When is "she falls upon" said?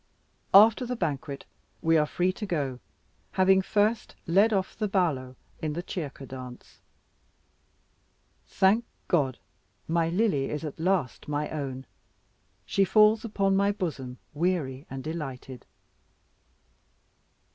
12.65-13.55